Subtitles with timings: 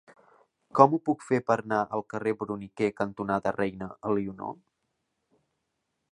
[0.77, 4.57] Com ho puc fer per anar al carrer Bruniquer cantonada Reina Elionor?